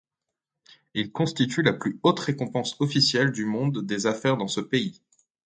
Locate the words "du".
3.31-3.45